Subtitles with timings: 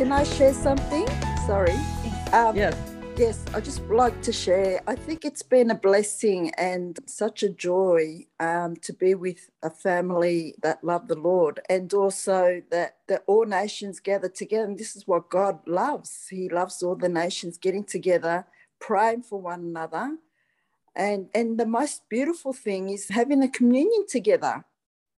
[0.00, 1.06] can I share something?
[1.46, 1.76] Sorry.
[2.32, 2.74] Um, Yes.
[3.18, 4.80] Yes, I just like to share.
[4.86, 9.68] I think it's been a blessing and such a joy um, to be with a
[9.68, 14.64] family that love the Lord, and also that that all nations gather together.
[14.64, 16.28] And this is what God loves.
[16.30, 18.46] He loves all the nations getting together,
[18.78, 20.16] praying for one another,
[20.96, 24.64] and and the most beautiful thing is having a communion together.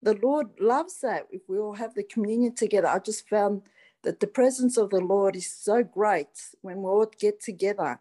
[0.02, 1.28] The Lord loves that.
[1.30, 3.62] If we all have the communion together, I just found
[4.04, 8.00] that the presence of the Lord is so great when we all get together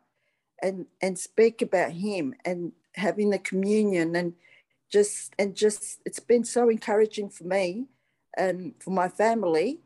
[0.63, 4.35] and and speak about him and having the communion and
[4.91, 7.87] just and just it's been so encouraging for me
[8.37, 9.81] and for my family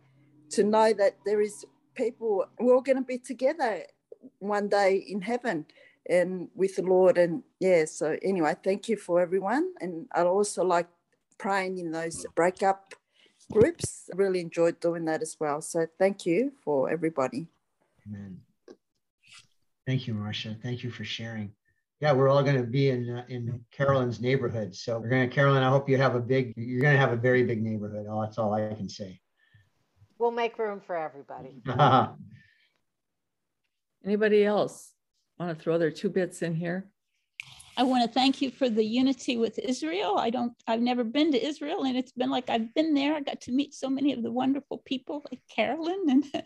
[0.51, 1.65] to know that there is
[1.95, 3.83] people we're all going to be together
[4.39, 5.67] one day in heaven
[6.09, 10.65] and with the Lord and yeah so anyway thank you for everyone and I also
[10.65, 10.89] like
[11.39, 12.95] praying in those breakup
[13.53, 14.09] groups.
[14.15, 15.61] Really enjoyed doing that as well.
[15.61, 17.49] So thank you for everybody.
[18.07, 18.41] Amen.
[19.87, 20.57] Thank you, Marcia.
[20.63, 21.53] Thank you for sharing.
[22.01, 24.75] Yeah, we're all going to be in uh, in Carolyn's neighborhood.
[24.75, 25.63] So we're going to, Carolyn.
[25.63, 26.55] I hope you have a big.
[26.57, 28.07] You're going to have a very big neighborhood.
[28.09, 29.21] Oh, that's all I can say.
[30.19, 31.63] We'll make room for everybody.
[34.05, 34.93] Anybody else
[35.39, 36.89] want to throw their two bits in here?
[37.77, 40.17] I want to thank you for the unity with Israel.
[40.19, 43.15] I don't, I've never been to Israel, and it's been like I've been there.
[43.15, 46.25] I got to meet so many of the wonderful people like Carolyn and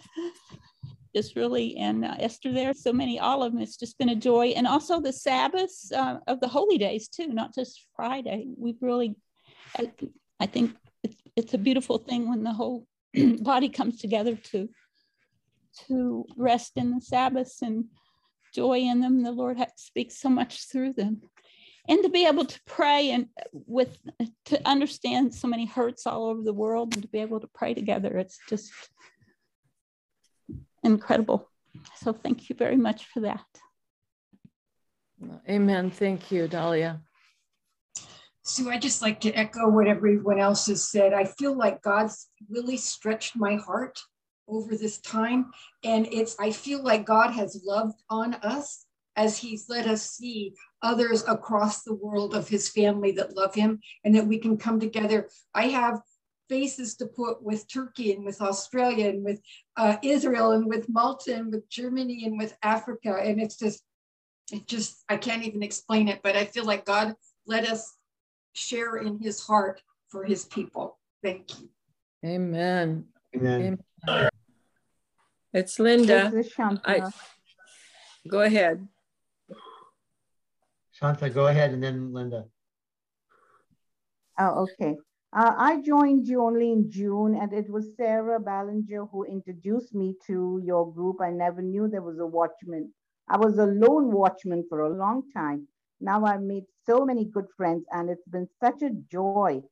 [1.14, 3.60] just really, and uh, Esther there, so many, all of them.
[3.60, 4.48] It's just been a joy.
[4.48, 8.46] And also the Sabbaths uh, of the holy days, too, not just Friday.
[8.56, 9.14] We've really,
[9.78, 9.92] I,
[10.40, 12.86] I think it's, it's a beautiful thing when the whole
[13.40, 14.68] body comes together to
[15.86, 17.84] to rest in the Sabbaths and
[18.58, 19.22] joy in them.
[19.22, 21.22] The Lord speaks so much through them.
[21.88, 23.92] And to be able to pray and with
[24.46, 27.72] to understand so many hurts all over the world and to be able to pray
[27.72, 28.72] together, it's just
[30.82, 31.48] incredible.
[32.02, 33.46] So thank you very much for that.
[35.48, 35.90] Amen.
[35.90, 37.00] Thank you, Dahlia.
[38.42, 41.12] Sue, I just like to echo what everyone else has said.
[41.12, 43.98] I feel like God's really stretched my heart
[44.48, 45.50] over this time.
[45.84, 48.86] And it's, I feel like God has loved on us
[49.16, 53.80] as he's let us see others across the world of his family that love him
[54.04, 55.28] and that we can come together.
[55.54, 56.00] I have
[56.48, 59.40] faces to put with Turkey and with Australia and with
[59.76, 63.18] uh, Israel and with Malta and with Germany and with Africa.
[63.22, 63.82] And it's just,
[64.52, 67.14] it just, I can't even explain it, but I feel like God
[67.46, 67.96] let us
[68.54, 70.98] share in his heart for his people.
[71.22, 71.68] Thank you.
[72.24, 73.04] Amen.
[73.34, 73.78] Amen.
[74.06, 74.28] Amen.
[75.52, 76.30] It's Linda.
[76.32, 76.80] This is Shanta.
[76.84, 77.10] I,
[78.28, 78.86] go ahead.
[80.92, 82.44] Shanta, go ahead, and then Linda.
[84.38, 84.96] Oh, okay.
[85.32, 90.14] Uh, I joined you only in June, and it was Sarah Ballinger who introduced me
[90.26, 91.20] to your group.
[91.20, 92.92] I never knew there was a watchman.
[93.28, 95.68] I was a lone watchman for a long time.
[96.00, 99.62] Now I've made so many good friends, and it's been such a joy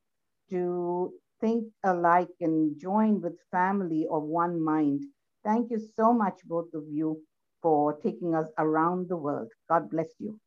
[0.51, 5.05] to think alike and join with family of one mind.
[5.47, 7.23] Thank you so much, both of you,
[7.63, 9.53] for taking us around the world.
[9.69, 10.41] God bless you.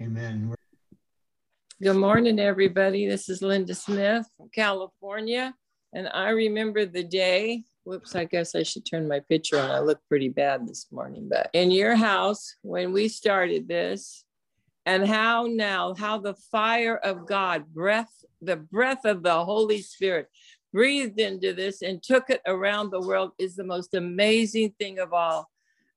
[0.00, 0.52] Amen.
[1.80, 3.06] Good morning, everybody.
[3.06, 5.54] This is Linda Smith from California.
[5.92, 9.70] And I remember the day, whoops, I guess I should turn my picture on.
[9.70, 14.24] I look pretty bad this morning, but in your house when we started this,
[14.84, 18.10] and how now, how the fire of God, breath,
[18.40, 20.28] the breath of the Holy Spirit
[20.72, 25.12] breathed into this and took it around the world is the most amazing thing of
[25.12, 25.50] all.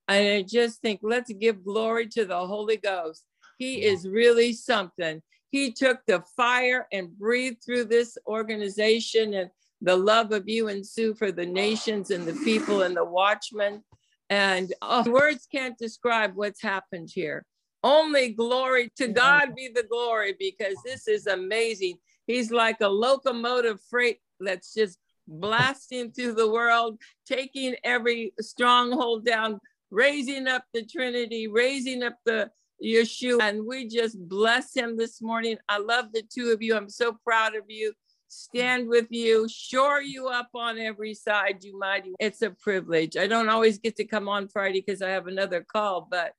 [0.08, 3.24] And I just think, let's give glory to the Holy Ghost.
[3.58, 5.22] He is really something.
[5.50, 9.50] He took the fire and breathed through this organization and
[9.80, 13.82] the love of you and Sue for the nations and the people and the watchmen.
[14.28, 17.44] And oh, words can't describe what's happened here.
[17.82, 21.98] Only glory to God be the glory because this is amazing.
[22.26, 24.98] He's like a locomotive freight that's just
[25.28, 29.60] blasting through the world, taking every stronghold down,
[29.90, 32.50] raising up the Trinity, raising up the
[32.84, 33.40] Yeshua.
[33.42, 35.58] And we just bless him this morning.
[35.68, 36.76] I love the two of you.
[36.76, 37.92] I'm so proud of you.
[38.28, 42.12] Stand with you, shore you up on every side, you mighty.
[42.18, 43.16] It's a privilege.
[43.16, 46.32] I don't always get to come on Friday because I have another call, but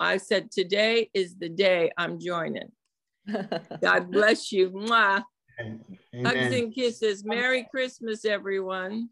[0.00, 2.72] I said today is the day I'm joining.
[3.82, 4.70] God bless you.
[4.70, 5.22] Mwah.
[5.60, 5.84] Amen.
[6.24, 7.24] Hugs and kisses.
[7.24, 9.10] Merry Christmas, everyone.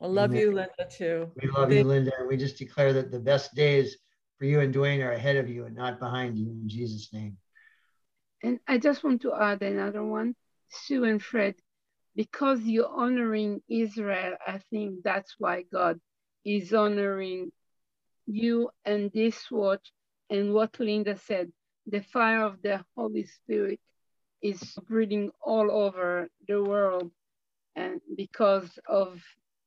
[0.00, 0.40] I love Amen.
[0.40, 1.30] you, Linda, too.
[1.40, 2.12] We love you, Linda.
[2.18, 3.96] and We just declare that the best days
[4.38, 7.36] for you and Dwayne are ahead of you and not behind you in Jesus' name.
[8.42, 10.36] And I just want to add another one,
[10.70, 11.56] Sue and Fred,
[12.14, 16.00] because you're honoring Israel, I think that's why God
[16.44, 17.50] is honoring
[18.26, 19.92] you and this watch
[20.30, 21.50] and what Linda said,
[21.86, 23.80] the fire of the Holy Spirit
[24.42, 27.10] is spreading all over the world
[27.76, 29.20] and because of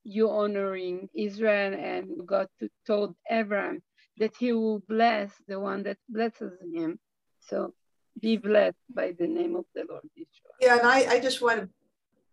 [0.04, 2.48] you honoring Israel and God
[2.86, 3.82] told Abraham
[4.18, 7.00] that he will bless the one that blesses him.
[7.40, 7.74] So
[8.20, 10.56] be blessed by the name of the Lord Israel.
[10.60, 11.70] Yeah, and I, I just want to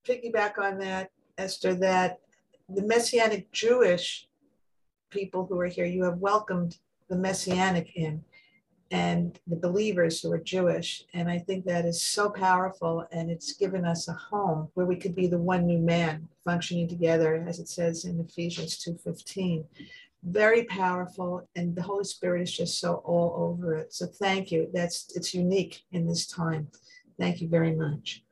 [0.06, 2.20] piggyback on that, Esther, that
[2.68, 4.26] the Messianic Jewish
[5.10, 8.22] people who are here, you have welcomed the Messianic in
[8.90, 11.04] and the believers who are Jewish.
[11.12, 14.96] And I think that is so powerful and it's given us a home where we
[14.96, 19.64] could be the one new man functioning together, as it says in Ephesians 2.15.
[20.24, 23.92] Very powerful, and the Holy Spirit is just so all over it.
[23.94, 24.68] So thank you.
[24.74, 26.68] That's it's unique in this time.
[27.20, 28.24] Thank you very much.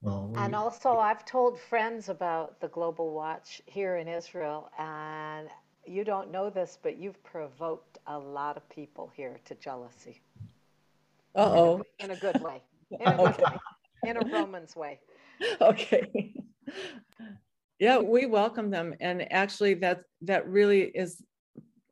[0.00, 5.48] Well, and also, I've told friends about the Global Watch here in Israel, and
[5.88, 10.20] you don't know this, but you've provoked a lot of people here to jealousy.
[11.34, 11.82] Uh oh.
[11.98, 12.62] In, in, a good way.
[12.90, 13.42] In a good okay.
[13.42, 14.10] way.
[14.10, 15.00] In a Romans way.
[15.60, 16.34] Okay.
[17.78, 21.22] yeah, we welcome them, and actually, that that really is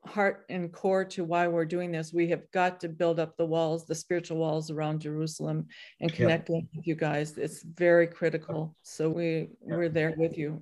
[0.07, 2.11] heart and core to why we're doing this.
[2.11, 5.67] We have got to build up the walls, the spiritual walls around Jerusalem,
[6.01, 7.37] and connecting with you guys.
[7.37, 8.75] It's very critical.
[8.83, 10.61] So we we're there with you.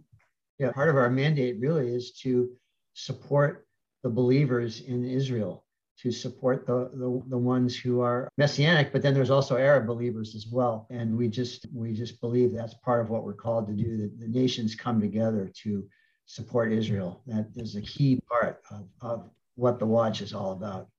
[0.60, 2.50] Yeah, part of our mandate really is to
[2.96, 3.68] support
[4.04, 5.64] the believers in Israel,
[5.98, 10.36] to support the, the, the ones who are messianic, but then there's also Arab believers
[10.36, 10.88] as well.
[10.90, 14.20] And we just we just believe that's part of what we're called to do, that
[14.20, 15.86] the nations come together to
[16.26, 17.22] support Israel.
[17.28, 20.90] That is a key part of, of what the watch is all about.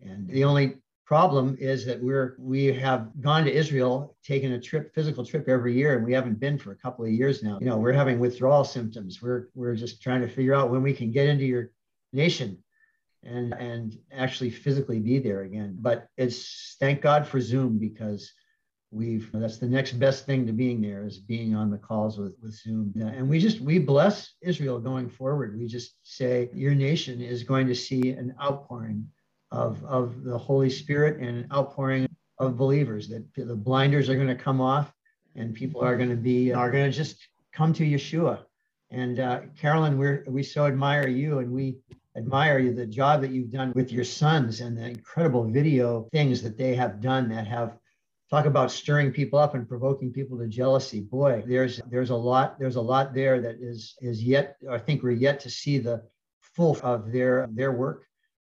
[0.00, 0.76] And the only
[1.06, 5.72] problem is that we're we have gone to Israel, taken a trip, physical trip every
[5.74, 7.58] year, and we haven't been for a couple of years now.
[7.60, 9.22] You know, we're having withdrawal symptoms.
[9.22, 11.70] We're we're just trying to figure out when we can get into your
[12.12, 12.58] nation
[13.22, 15.76] and and actually physically be there again.
[15.80, 18.32] But it's thank God for Zoom because
[18.90, 22.34] we've that's the next best thing to being there is being on the calls with,
[22.40, 27.20] with zoom and we just we bless israel going forward we just say your nation
[27.20, 29.04] is going to see an outpouring
[29.50, 32.08] of of the holy spirit and an outpouring
[32.38, 34.92] of believers that the blinders are going to come off
[35.34, 38.40] and people are going to be are going to just come to yeshua.
[38.90, 41.78] And uh, carolyn we we so admire you and we
[42.16, 46.42] admire you the job that you've done with your sons and the incredible video things
[46.42, 47.76] that they have done that have
[48.30, 51.00] talk about stirring people up and provoking people to jealousy.
[51.00, 55.02] Boy there's there's a lot there's a lot there that is is yet i think
[55.02, 56.02] we're yet to see the
[56.40, 58.06] full of their their work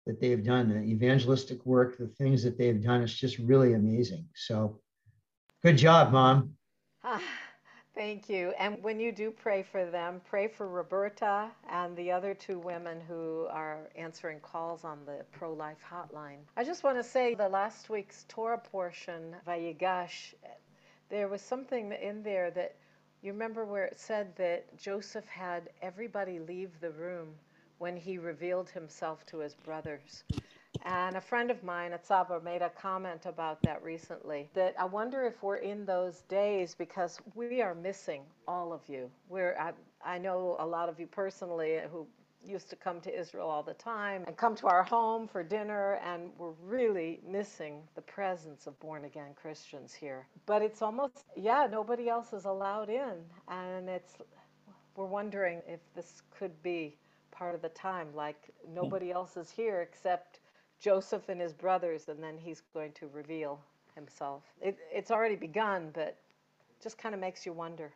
[0.09, 4.25] that they've done the evangelistic work the things that they've done it's just really amazing
[4.33, 4.79] so
[5.61, 6.51] good job mom
[7.03, 7.21] ah,
[7.99, 8.53] Thank you.
[8.57, 13.01] And when you do pray for them, pray for Roberta and the other two women
[13.05, 16.37] who are answering calls on the pro life hotline.
[16.55, 20.33] I just want to say the last week's Torah portion, Vayigash,
[21.09, 22.75] there was something in there that
[23.21, 27.35] you remember where it said that Joseph had everybody leave the room
[27.79, 30.23] when he revealed himself to his brothers.
[30.85, 34.85] And a friend of mine at Sabra made a comment about that recently that I
[34.85, 39.09] wonder if we're in those days because we are missing all of you.
[39.27, 39.71] We're, I,
[40.05, 42.07] I know a lot of you personally who
[42.45, 45.99] used to come to Israel all the time and come to our home for dinner,
[46.05, 50.27] and we're really missing the presence of born again Christians here.
[50.45, 53.15] But it's almost, yeah, nobody else is allowed in.
[53.49, 54.13] And it's,
[54.95, 56.97] we're wondering if this could be
[57.31, 58.73] part of the time, like hmm.
[58.73, 60.39] nobody else is here except
[60.79, 63.59] Joseph and his brothers, and then he's going to reveal
[63.95, 64.43] himself.
[64.61, 66.17] It, it's already begun, but
[66.81, 67.91] just kind of makes you wonder.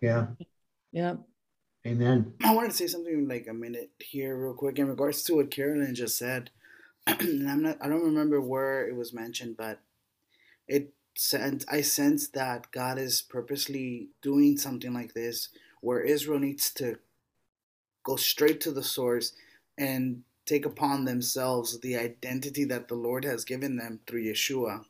[0.00, 0.26] Yeah.
[0.92, 1.14] Yeah.
[1.86, 2.34] Amen.
[2.44, 5.50] I wanted to say something like a minute here, real quick, in regards to what
[5.50, 6.50] Carolyn just said.
[7.06, 9.80] and I'm not, I don't remember where it was mentioned, but
[10.68, 15.48] it sent, I sense that God is purposely doing something like this
[15.80, 16.98] where Israel needs to
[18.10, 19.32] go straight to the source
[19.78, 24.84] and take upon themselves the identity that the Lord has given them through Yeshua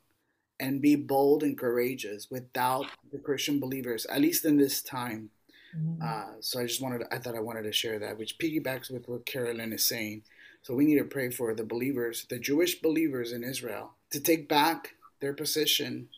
[0.59, 5.31] and be bold and courageous without the Christian believers, at least in this time.
[5.77, 6.03] Mm-hmm.
[6.03, 8.91] Uh, so I just wanted, to, I thought I wanted to share that, which piggybacks
[8.91, 10.23] with what Carolyn is saying.
[10.62, 14.49] So we need to pray for the believers, the Jewish believers in Israel, to take
[14.49, 16.09] back their position.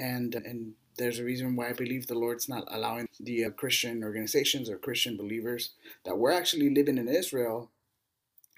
[0.00, 4.02] And and there's a reason why I believe the Lord's not allowing the uh, Christian
[4.02, 5.70] organizations or Christian believers
[6.04, 7.70] that we're actually living in Israel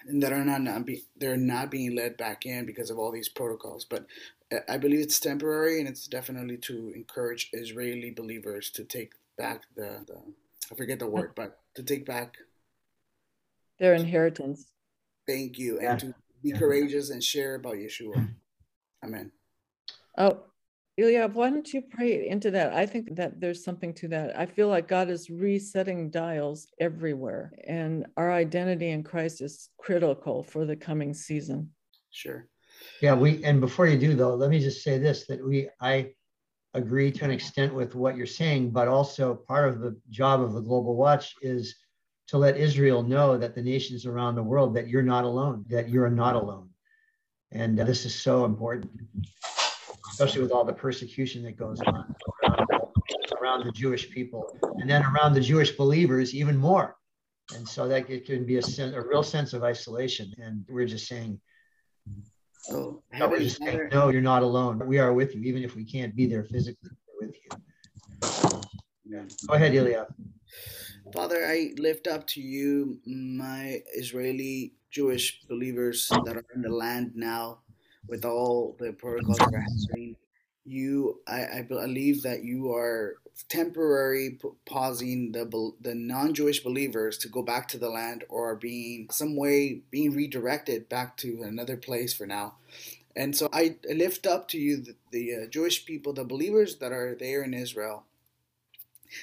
[0.06, 3.12] and that are not, not be, they're not being led back in because of all
[3.12, 3.84] these protocols.
[3.84, 4.06] But
[4.52, 9.62] uh, I believe it's temporary, and it's definitely to encourage Israeli believers to take back
[9.76, 10.18] the, the
[10.70, 12.36] I forget the word, but to take back
[13.78, 14.66] their inheritance.
[15.26, 15.78] Thank you.
[15.80, 15.92] Yeah.
[15.92, 18.28] And to be courageous and share about Yeshua.
[19.04, 19.30] Amen.
[20.18, 20.40] Oh,
[20.98, 22.74] Eliab, why don't you pray into that?
[22.74, 24.38] I think that there's something to that.
[24.38, 30.42] I feel like God is resetting dials everywhere, and our identity in Christ is critical
[30.42, 31.70] for the coming season.
[32.10, 32.46] Sure.
[33.00, 36.12] Yeah, we and before you do though, let me just say this that we I
[36.74, 40.52] agree to an extent with what you're saying, but also part of the job of
[40.52, 41.74] the Global Watch is
[42.28, 45.88] to let Israel know that the nations around the world that you're not alone, that
[45.88, 46.70] you're not alone.
[47.50, 48.90] And uh, this is so important,
[50.12, 52.14] especially with all the persecution that goes on
[52.44, 52.68] around,
[53.40, 54.44] around the Jewish people
[54.78, 56.96] and then around the Jewish believers even more.
[57.54, 60.32] And so that it can be a, sen- a real sense of isolation.
[60.38, 61.40] And we're just saying,
[62.60, 64.80] So, no, we're just saying, no, you're not alone.
[64.86, 66.90] We are with you, even if we can't be there physically.
[67.20, 67.50] With you.
[69.06, 69.28] Amen.
[69.48, 70.06] Go ahead, Ilya.
[71.12, 77.12] Father, I lift up to you my Israeli Jewish believers that are in the land
[77.14, 77.60] now
[78.08, 80.16] with all the protocols that are happening.
[80.64, 83.16] You, I, I believe that you are
[83.48, 89.36] temporary pausing the the non-Jewish believers to go back to the land or being some
[89.36, 92.54] way being redirected back to another place for now.
[93.16, 96.92] And so I lift up to you the, the uh, Jewish people, the believers that
[96.92, 98.04] are there in Israel,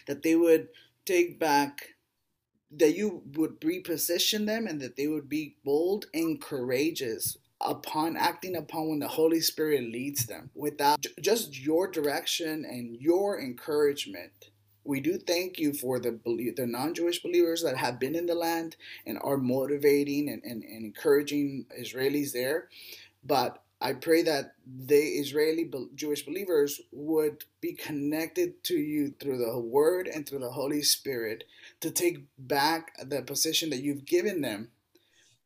[0.08, 0.70] that they would
[1.06, 1.96] take back
[2.72, 8.56] that you would reposition them and that they would be bold and courageous upon acting
[8.56, 14.50] upon when the Holy Spirit leads them without just your direction and your encouragement.
[14.84, 16.20] We do thank you for the
[16.56, 18.76] the non-Jewish believers that have been in the land
[19.06, 22.70] and are motivating and, and, and encouraging Israelis there.
[23.24, 29.60] But I pray that the Israeli Jewish believers would be connected to you through the
[29.60, 31.46] Word and through the Holy Spirit
[31.82, 34.70] to take back the position that you've given them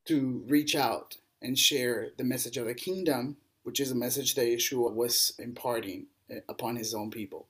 [0.05, 4.48] to reach out and share the message of the kingdom, which is a message that
[4.48, 7.48] Yeshua was imparting eh, upon his own people.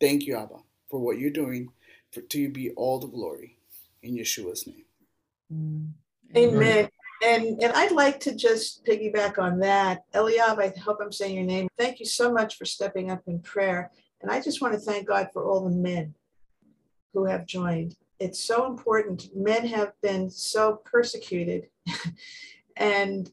[0.00, 0.56] Thank you, Abba,
[0.90, 1.70] for what you're doing.
[2.12, 3.58] For to you be all the glory
[4.02, 4.84] in Yeshua's name.
[5.52, 5.90] Mm.
[6.36, 6.88] Amen.
[7.22, 10.04] And and I'd like to just piggyback on that.
[10.14, 11.68] Eliab, I hope I'm saying your name.
[11.78, 13.90] Thank you so much for stepping up in prayer.
[14.20, 16.14] And I just want to thank God for all the men
[17.12, 17.96] who have joined.
[18.20, 19.28] It's so important.
[19.34, 21.68] Men have been so persecuted.
[22.76, 23.30] and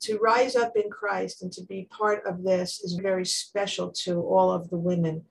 [0.00, 4.20] to rise up in Christ and to be part of this is very special to
[4.20, 5.24] all of the women.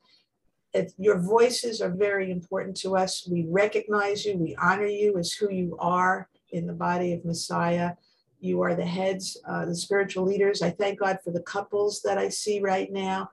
[0.97, 3.27] Your voices are very important to us.
[3.29, 7.91] We recognize you, we honor you as who you are in the body of Messiah.
[8.39, 10.61] You are the heads, uh, the spiritual leaders.
[10.61, 13.29] I thank God for the couples that I see right now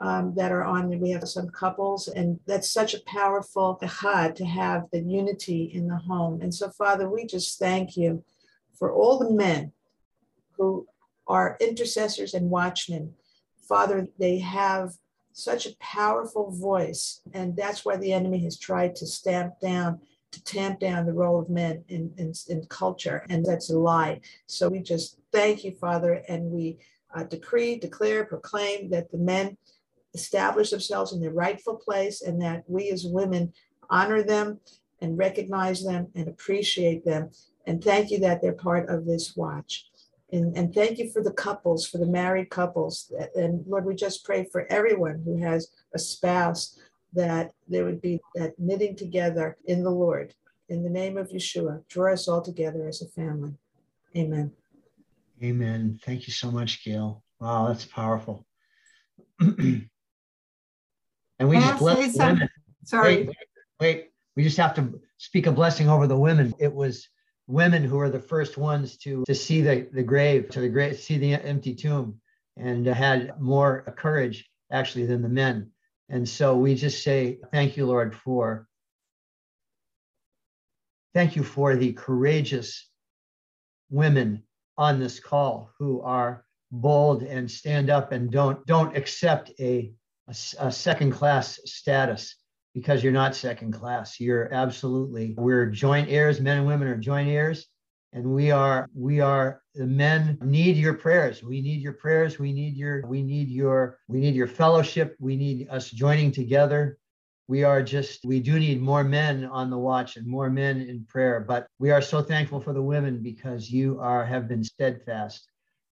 [0.00, 0.88] um, that are on.
[0.98, 5.86] We have some couples, and that's such a powerful echad to have the unity in
[5.86, 6.40] the home.
[6.42, 8.24] And so, Father, we just thank you
[8.80, 9.72] for all the men
[10.56, 10.88] who
[11.28, 13.14] are intercessors and watchmen.
[13.68, 14.94] Father, they have
[15.32, 20.00] such a powerful voice, and that's why the enemy has tried to stamp down
[20.32, 24.20] to tamp down the role of men in, in, in culture, and that's a lie.
[24.46, 26.78] So we just thank you, Father, and we
[27.14, 29.56] uh, decree, declare, proclaim that the men
[30.14, 33.52] establish themselves in their rightful place, and that we as women
[33.88, 34.60] honor them
[35.00, 37.30] and recognize them and appreciate them.
[37.66, 39.86] And thank you that they're part of this watch.
[40.32, 43.12] And, and thank you for the couples, for the married couples.
[43.34, 46.78] And Lord, we just pray for everyone who has a spouse
[47.12, 50.34] that there would be that knitting together in the Lord.
[50.68, 53.54] In the name of Yeshua, draw us all together as a family.
[54.16, 54.52] Amen.
[55.42, 55.98] Amen.
[56.04, 57.24] Thank you so much, Gail.
[57.40, 58.46] Wow, that's powerful.
[59.40, 59.88] and
[61.40, 62.48] we May just bless say the some- women.
[62.84, 63.16] Sorry.
[63.16, 63.36] Wait, wait,
[63.80, 64.06] wait.
[64.36, 66.54] We just have to speak a blessing over the women.
[66.60, 67.08] It was
[67.50, 70.98] women who were the first ones to to see the the grave, to the grave,
[70.98, 72.20] see the empty tomb,
[72.56, 75.70] and had more courage actually than the men.
[76.08, 78.66] And so we just say thank you, Lord, for
[81.14, 82.88] thank you for the courageous
[83.90, 84.44] women
[84.78, 89.92] on this call who are bold and stand up and don't don't accept a,
[90.28, 92.36] a, a second class status
[92.74, 94.20] because you're not second class.
[94.20, 97.66] You're absolutely we're joint heirs men and women are joint heirs
[98.12, 101.42] and we are we are the men need your prayers.
[101.42, 102.38] We need your prayers.
[102.38, 105.16] We need your we need your we need your fellowship.
[105.20, 106.98] We need us joining together.
[107.48, 111.04] We are just we do need more men on the watch and more men in
[111.04, 115.48] prayer but we are so thankful for the women because you are have been steadfast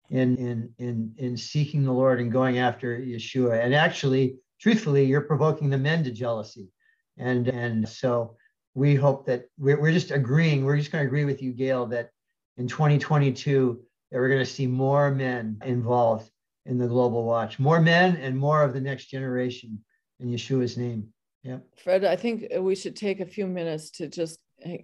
[0.10, 3.64] in in in in seeking the lord and going after yeshua.
[3.64, 6.70] And actually truthfully you're provoking the men to jealousy
[7.18, 8.36] and and so
[8.78, 11.88] we hope that we're, we're just agreeing, we're just going to agree with you, Gail,
[11.88, 12.12] that
[12.58, 16.30] in 2022, that we're going to see more men involved
[16.68, 19.84] in the global watch, more men and more of the next generation
[20.20, 21.08] in Yeshua's name.
[21.42, 21.58] Yeah.
[21.76, 24.38] Fred, I think we should take a few minutes to just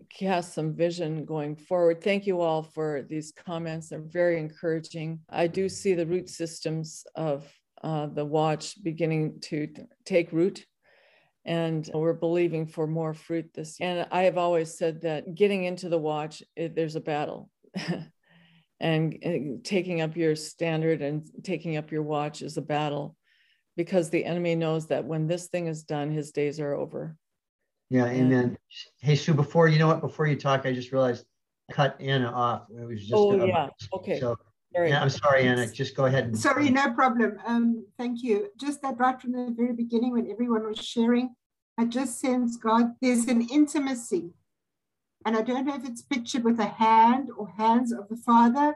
[0.09, 2.03] cast some vision going forward.
[2.03, 3.89] Thank you all for these comments.
[3.89, 5.19] They're very encouraging.
[5.29, 7.47] I do see the root systems of
[7.83, 9.67] uh, the watch beginning to
[10.05, 10.65] take root.
[11.45, 13.79] And we're believing for more fruit this.
[13.79, 13.89] year.
[13.89, 17.49] And I have always said that getting into the watch, it, there's a battle.
[18.79, 23.17] and, and taking up your standard and taking up your watch is a battle
[23.75, 27.17] because the enemy knows that when this thing is done, his days are over.
[27.89, 28.57] Yeah, amen.
[29.01, 31.25] hey, Sue, before you know what, before you talk, I just realized
[31.69, 32.63] I cut Anna off.
[32.69, 33.13] It was just.
[33.13, 33.67] Oh, a, yeah.
[33.93, 34.19] Okay.
[34.19, 34.35] So,
[34.75, 35.67] yeah, I'm sorry, Anna.
[35.67, 36.25] Just go ahead.
[36.25, 37.37] And, sorry, no problem.
[37.45, 38.49] Um, thank you.
[38.59, 41.35] Just that right from the very beginning, when everyone was sharing,
[41.77, 44.31] I just sense God, there's an intimacy.
[45.25, 48.75] And I don't know if it's pictured with a hand or hands of the Father,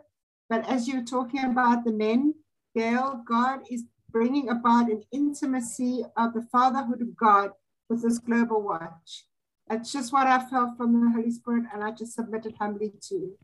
[0.50, 2.34] but as you're talking about the men,
[2.76, 7.52] Gail, God is bringing about an intimacy of the fatherhood of God
[7.90, 9.26] with this global watch.
[9.68, 13.16] That's just what I felt from the Holy Spirit, and I just submitted humbly to
[13.16, 13.38] you.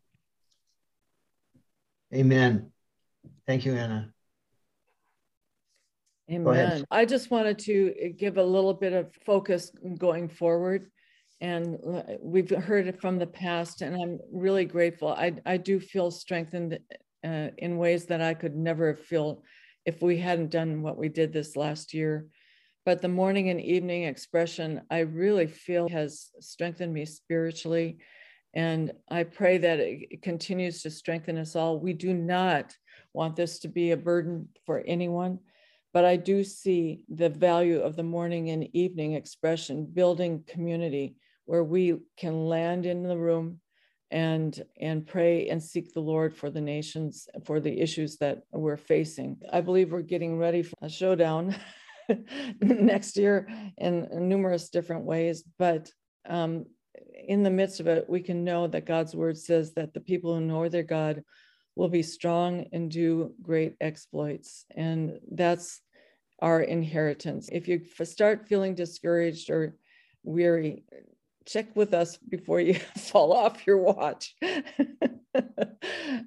[2.14, 2.72] Amen.
[3.48, 4.14] Thank you, Anna.
[6.32, 6.86] Amen.
[6.90, 10.90] I just wanted to give a little bit of focus going forward.
[11.42, 11.78] And
[12.22, 15.10] we've heard it from the past, and I'm really grateful.
[15.10, 16.80] I, I do feel strengthened
[17.26, 19.44] uh, in ways that I could never have feel
[19.86, 22.28] if we hadn't done what we did this last year.
[22.86, 27.98] But the morning and evening expression, I really feel has strengthened me spiritually.
[28.54, 31.80] And I pray that it continues to strengthen us all.
[31.80, 32.76] We do not
[33.14, 35.40] want this to be a burden for anyone,
[35.94, 41.64] but I do see the value of the morning and evening expression, building community where
[41.64, 43.60] we can land in the room
[44.12, 48.78] and and pray and seek the lord for the nations for the issues that we're
[48.78, 51.56] facing i believe we're getting ready for a showdown
[52.62, 53.48] next year
[53.80, 55.90] in numerous different ways but
[56.30, 56.66] um,
[57.28, 60.36] in the midst of it we can know that god's word says that the people
[60.36, 61.24] who know their god
[61.76, 65.82] will be strong and do great exploits and that's
[66.40, 69.76] our inheritance if you start feeling discouraged or
[70.24, 70.84] weary
[71.46, 74.36] check with us before you fall off your watch.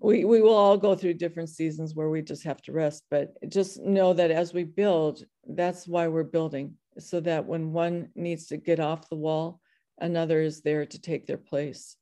[0.00, 3.35] we, we will all go through different seasons where we just have to rest, but
[3.48, 8.46] just know that as we build, that's why we're building, so that when one needs
[8.46, 9.61] to get off the wall,
[9.98, 11.96] another is there to take their place.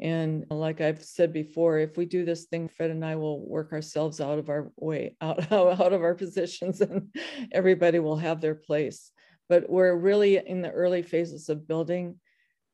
[0.00, 3.72] And like I've said before, if we do this thing, Fred and I will work
[3.72, 7.14] ourselves out of our way, out, out of our positions, and
[7.52, 9.10] everybody will have their place.
[9.48, 12.20] But we're really in the early phases of building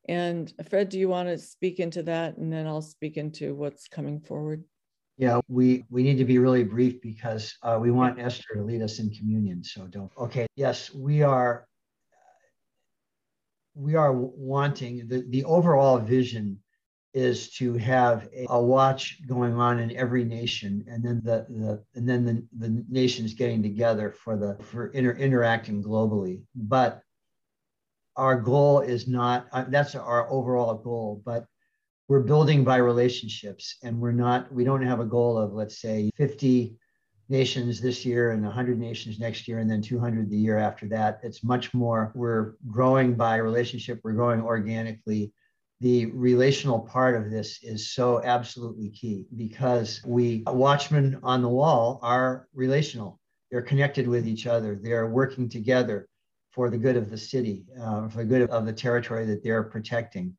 [0.07, 2.37] and Fred, do you want to speak into that?
[2.37, 4.63] And then I'll speak into what's coming forward.
[5.17, 8.81] Yeah, we, we need to be really brief because uh, we want Esther to lead
[8.81, 9.63] us in communion.
[9.63, 10.11] So don't.
[10.17, 10.45] Okay.
[10.55, 11.67] Yes, we are.
[13.75, 16.59] We are wanting the, the overall vision
[17.13, 21.83] is to have a, a, watch going on in every nation and then the, the
[21.95, 26.41] and then the, the nations getting together for the for inter, interacting globally.
[26.55, 27.01] But
[28.17, 31.45] our goal is not uh, that's our overall goal but
[32.07, 36.09] we're building by relationships and we're not we don't have a goal of let's say
[36.15, 36.77] 50
[37.29, 41.19] nations this year and 100 nations next year and then 200 the year after that.
[41.23, 45.31] It's much more we're growing by relationship we're growing organically.
[45.81, 51.99] The relational part of this is so absolutely key because we watchmen on the wall
[52.01, 53.19] are relational.
[53.51, 54.79] They're connected with each other.
[54.81, 56.07] They're working together
[56.51, 59.63] for the good of the city, uh, for the good of the territory that they're
[59.63, 60.35] protecting.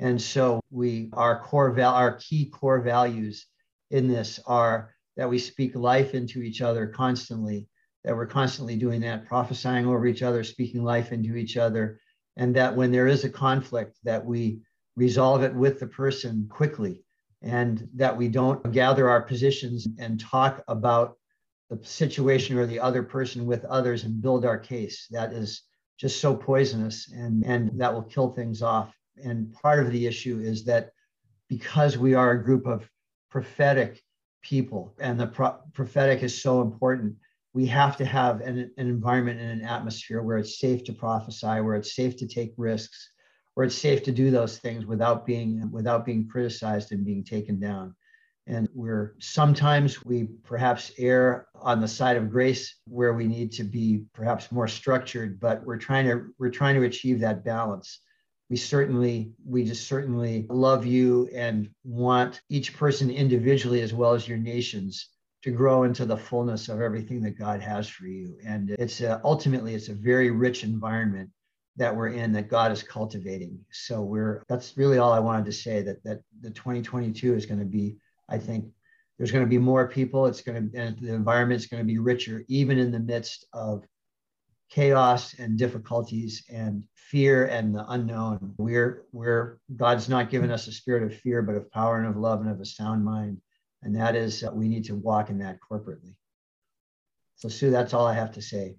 [0.00, 3.46] And so we, our core, val- our key core values
[3.90, 7.68] in this are that we speak life into each other constantly,
[8.04, 12.00] that we're constantly doing that, prophesying over each other, speaking life into each other,
[12.38, 14.60] and that when there is a conflict, that we
[14.96, 17.04] resolve it with the person quickly,
[17.42, 21.18] and that we don't gather our positions and talk about
[21.68, 25.06] the situation or the other person with others and build our case.
[25.10, 25.64] That is
[25.98, 28.94] just so poisonous and, and that will kill things off.
[29.22, 30.92] And part of the issue is that
[31.46, 32.88] because we are a group of
[33.30, 34.02] prophetic
[34.42, 37.14] people and the pro- prophetic is so important,
[37.52, 41.60] we have to have an, an environment and an atmosphere where it's safe to prophesy,
[41.60, 43.10] where it's safe to take risks,
[43.54, 47.58] where it's safe to do those things without being without being criticized and being taken
[47.58, 47.94] down.
[48.46, 53.64] And we're sometimes we perhaps err on the side of grace where we need to
[53.64, 58.00] be perhaps more structured, but we're trying to we're trying to achieve that balance
[58.50, 64.28] we certainly we just certainly love you and want each person individually as well as
[64.28, 65.08] your nations
[65.42, 68.36] to grow into the fullness of everything that god has for you.
[68.44, 71.30] And it's a, ultimately it's a very rich environment
[71.76, 73.58] that we're in that god is cultivating.
[73.70, 77.60] So we're that's really all i wanted to say that that the 2022 is going
[77.60, 77.96] to be
[78.28, 78.66] i think
[79.20, 80.24] there's going to be more people.
[80.24, 83.46] It's going to and the environment is going to be richer even in the midst
[83.52, 83.84] of
[84.70, 88.54] chaos and difficulties and fear and the unknown.
[88.56, 92.16] We're we're God's not given us a spirit of fear, but of power and of
[92.16, 93.40] love and of a sound mind.
[93.82, 96.14] And that is we need to walk in that corporately.
[97.36, 98.76] So Sue, that's all I have to say.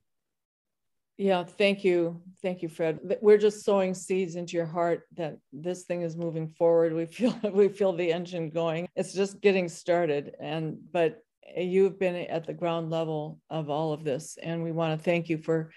[1.18, 2.22] Yeah, thank you.
[2.42, 3.00] Thank you, Fred.
[3.22, 6.94] We're just sowing seeds into your heart that this thing is moving forward.
[6.94, 8.88] We feel we feel the engine going.
[8.96, 10.36] It's just getting started.
[10.40, 11.22] And but
[11.58, 15.30] you've been at the ground level of all of this, and we want to thank
[15.30, 15.72] you for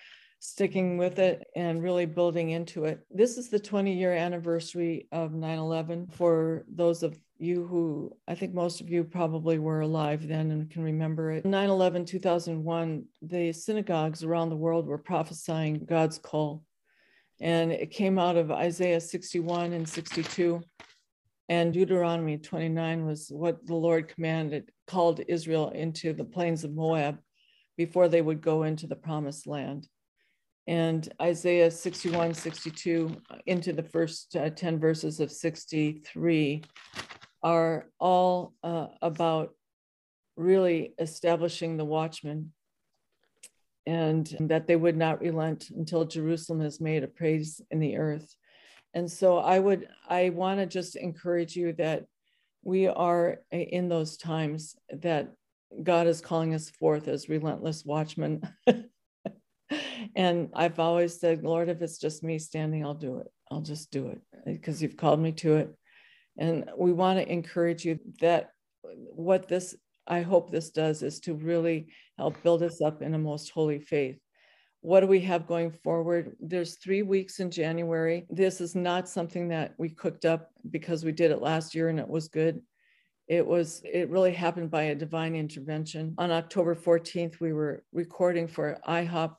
[0.45, 3.01] sticking with it and really building into it.
[3.11, 8.35] This is the 20 year anniversary of 9 11 for those of you who I
[8.35, 11.47] think most of you probably were alive then and can remember it.
[11.47, 16.63] 9 11, 2001, the synagogues around the world were prophesying God's call.
[17.41, 20.63] And it came out of Isaiah 61 and 62
[21.49, 27.19] and Deuteronomy 29 was what the Lord commanded, called Israel into the plains of Moab
[27.77, 29.89] before they would go into the promised land.
[30.67, 36.63] And Isaiah 61, 62, into the first uh, 10 verses of 63
[37.43, 39.55] are all uh, about
[40.37, 42.53] really establishing the watchman
[43.87, 48.35] and that they would not relent until Jerusalem is made a praise in the earth.
[48.95, 52.05] And so I would, I want to just encourage you that
[52.63, 55.33] we are in those times that
[55.83, 58.43] God is calling us forth as relentless watchmen.
[60.17, 63.27] and I've always said, Lord, if it's just me standing, I'll do it.
[63.51, 65.75] I'll just do it because you've called me to it.
[66.39, 68.51] And we want to encourage you that
[68.83, 69.75] what this,
[70.07, 73.81] I hope this does, is to really help build us up in a most holy
[73.81, 74.19] faith
[74.85, 76.37] what do we have going forward?
[76.41, 78.27] There's three weeks in January.
[78.29, 81.99] This is not something that we cooked up because we did it last year and
[81.99, 82.61] it was good.
[83.27, 86.15] It was, it really happened by a divine intervention.
[86.19, 89.35] On October 14th, we were recording for IHOP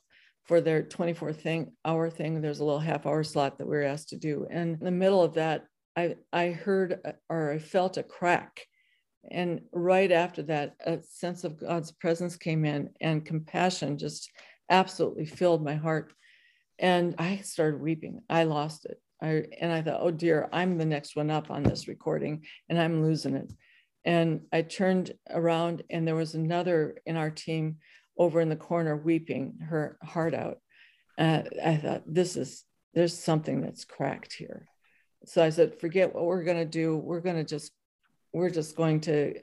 [0.46, 2.42] for their 24 thing hour thing.
[2.42, 4.48] There's a little half hour slot that we were asked to do.
[4.50, 8.66] And in the middle of that, I, I heard or I felt a crack.
[9.30, 14.32] And right after that, a sense of God's presence came in and compassion just
[14.70, 16.14] absolutely filled my heart.
[16.80, 18.22] And I started weeping.
[18.30, 19.00] I lost it.
[19.22, 22.80] I, and I thought, oh dear, I'm the next one up on this recording and
[22.80, 23.52] I'm losing it.
[24.04, 27.78] And I turned around and there was another in our team
[28.18, 30.60] over in the corner weeping her heart out.
[31.18, 34.68] And I thought, this is, there's something that's cracked here.
[35.26, 36.98] So I said, forget what we're going to do.
[36.98, 37.72] We're going to just,
[38.32, 39.36] we're just going to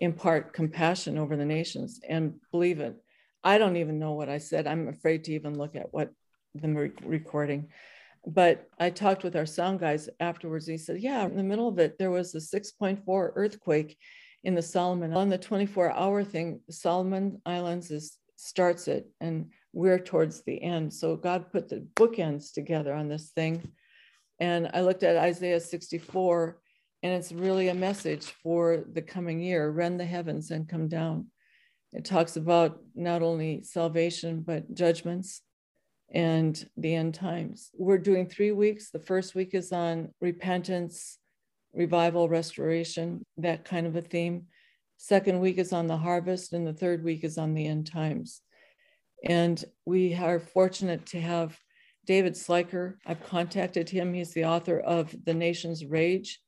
[0.00, 2.96] impart compassion over the nations and believe it.
[3.44, 4.66] I don't even know what I said.
[4.66, 6.10] I'm afraid to even look at what
[6.54, 7.68] the re- recording.
[8.26, 10.66] But I talked with our sound guys afterwards.
[10.66, 13.00] he said, Yeah, in the middle of it, there was a 6.4
[13.34, 13.96] earthquake
[14.44, 15.14] in the Solomon.
[15.14, 20.92] On the 24 hour thing, Solomon Islands is starts it and we're towards the end.
[20.92, 23.72] So God put the bookends together on this thing.
[24.40, 26.58] And I looked at Isaiah 64,
[27.02, 31.26] and it's really a message for the coming year rend the heavens and come down.
[31.92, 35.42] It talks about not only salvation, but judgments
[36.12, 37.70] and the end times.
[37.74, 38.90] We're doing three weeks.
[38.90, 41.18] The first week is on repentance,
[41.72, 44.46] revival, restoration, that kind of a theme.
[44.96, 48.42] Second week is on the harvest, and the third week is on the end times.
[49.24, 51.58] And we are fortunate to have
[52.06, 52.94] David Sliker.
[53.06, 54.14] I've contacted him.
[54.14, 56.40] He's the author of The Nation's Rage.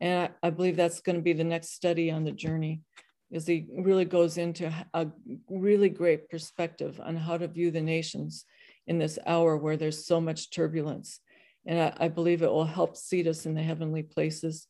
[0.00, 2.82] And I, I believe that's going to be the next study on the journey
[3.30, 5.08] is he really goes into a
[5.48, 8.44] really great perspective on how to view the nations
[8.86, 11.20] in this hour where there's so much turbulence.
[11.66, 14.68] And I, I believe it will help seat us in the heavenly places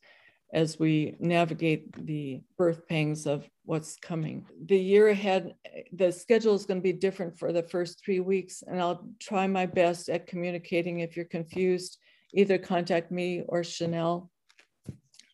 [0.53, 4.47] as we navigate the birth pangs of what's coming.
[4.65, 8.21] The year ahead, eh, the schedule is going to be different for the first three
[8.21, 11.01] weeks, and I'll try my best at communicating.
[11.01, 11.99] If you're confused,
[12.33, 14.31] either contact me or Chanel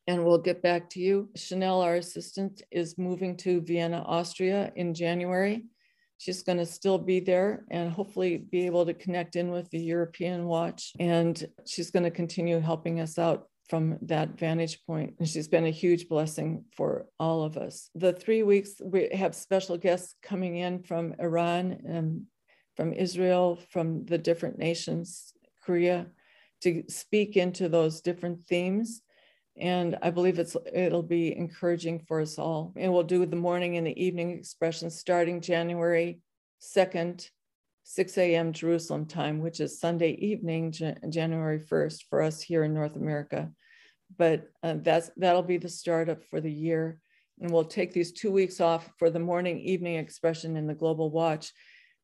[0.06, 1.28] and we'll get back to you.
[1.36, 5.64] Chanel, our assistant, is moving to Vienna, Austria in January.
[6.18, 9.80] She's going to still be there and hopefully be able to connect in with the
[9.80, 10.92] European watch.
[11.00, 15.14] And she's going to continue helping us out from that vantage point.
[15.18, 17.90] And she's been a huge blessing for all of us.
[17.94, 22.26] The three weeks, we have special guests coming in from Iran and
[22.76, 25.32] from Israel, from the different nations,
[25.64, 26.06] Korea,
[26.62, 29.02] to speak into those different themes.
[29.58, 32.72] And I believe it's it'll be encouraging for us all.
[32.76, 36.20] And we'll do the morning and the evening expressions starting January
[36.62, 37.28] 2nd,
[37.84, 38.52] 6 a.m.
[38.52, 40.72] Jerusalem time, which is Sunday evening,
[41.08, 43.50] January 1st for us here in North America.
[44.16, 46.98] But uh, that's that'll be the startup for the year.
[47.40, 51.10] And we'll take these two weeks off for the morning evening expression in the Global
[51.10, 51.52] Watch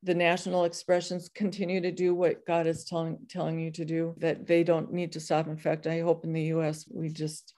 [0.02, 4.46] the national expressions continue to do what God is telling telling you to do, that
[4.46, 5.48] they don't need to stop.
[5.48, 7.54] In fact, I hope in the US we just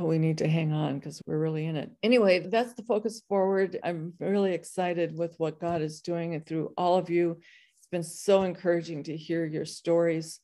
[0.00, 1.90] we need to hang on because we're really in it.
[2.02, 3.78] Anyway, that's the focus forward.
[3.82, 7.38] I'm really excited with what God is doing and through all of you.
[7.78, 10.40] It's been so encouraging to hear your stories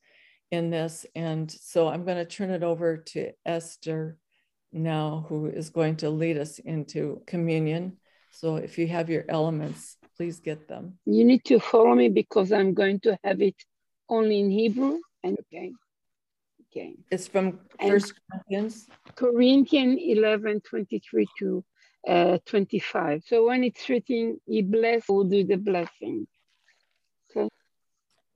[0.51, 1.07] in this.
[1.15, 4.19] And so I'm going to turn it over to Esther
[4.73, 7.97] now, who is going to lead us into communion.
[8.33, 10.99] So if you have your elements, please get them.
[11.07, 13.55] You need to follow me because I'm going to have it
[14.09, 14.99] only in Hebrew.
[15.23, 15.73] And okay.
[16.71, 16.95] Okay.
[17.11, 18.89] It's from First Corinthians.
[19.15, 21.65] Corinthians 11, 23 to
[22.07, 23.23] uh, 25.
[23.27, 26.27] So when it's written, he bless, will do the blessing.
[27.31, 27.49] Okay.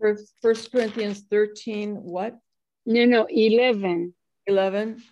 [0.00, 2.38] First, First Corinthians 13, what?
[2.86, 4.14] No, no, 11.
[4.46, 5.02] 11.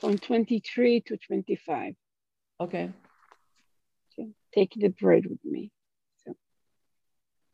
[0.00, 1.94] From 23 to 25.
[2.60, 2.90] Okay.
[4.18, 4.30] okay.
[4.54, 5.70] Take the bread with me.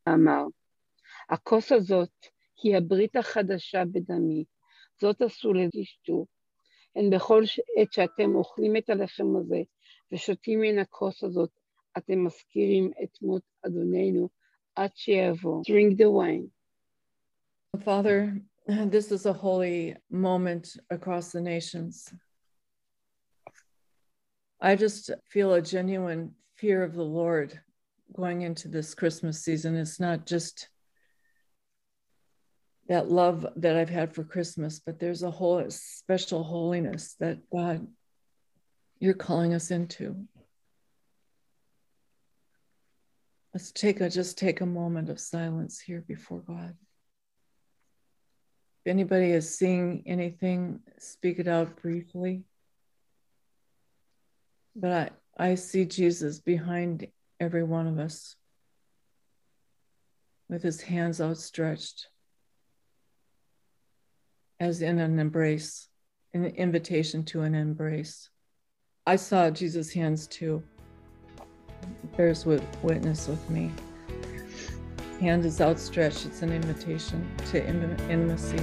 [0.09, 0.43] אמר,
[1.29, 2.25] הכוס הזאת
[2.63, 4.45] היא הברית החדשה בדמי,
[5.01, 6.25] זאת עשו לזשתו.
[6.95, 7.43] הן בכל
[7.77, 9.61] עת שאתם אוכלים את הלחם הזה
[10.11, 11.49] ושותים מן הכוס הזאת,
[11.97, 14.29] אתם מזכירים את מות אדוננו
[14.75, 15.63] עד שיבוא.
[15.67, 16.51] Drink the wine.
[17.83, 22.11] Father, this is a holy moment across the nations.
[24.59, 27.59] I just feel a genuine fear of the Lord
[28.12, 29.76] going into this Christmas season.
[29.76, 30.68] It's not just
[32.88, 37.86] that love that I've had for Christmas, but there's a whole special holiness that God,
[38.98, 40.26] you're calling us into.
[43.54, 46.74] Let's take a just take a moment of silence here before God.
[48.84, 52.42] If anybody is seeing anything, speak it out briefly.
[54.74, 57.06] But I, I see Jesus behind
[57.42, 58.36] every one of us
[60.48, 62.06] with his hands outstretched
[64.60, 65.88] as in an embrace,
[66.34, 68.30] an invitation to an embrace.
[69.08, 70.62] I saw Jesus' hands too.
[72.16, 73.72] Bears witness with me.
[75.20, 76.26] Hand is outstretched.
[76.26, 78.62] It's an invitation to intimacy.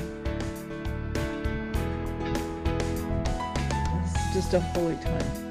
[4.06, 5.49] It's just a holy time.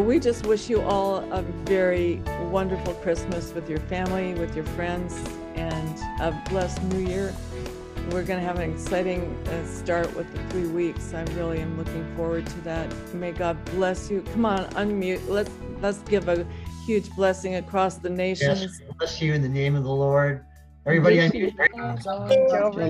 [0.00, 5.14] We just wish you all a very wonderful Christmas with your family, with your friends,
[5.54, 7.34] and a blessed new year.
[8.10, 11.14] We're going to have an exciting uh, start with the three weeks.
[11.14, 12.92] I really am looking forward to that.
[13.14, 14.22] May God bless you.
[14.32, 15.28] Come on, unmute.
[15.28, 16.46] Let's let's give a
[16.86, 18.62] huge blessing across the nations.
[18.62, 20.44] Yes, bless you in the name of the Lord.
[20.86, 22.89] Everybody, unmute.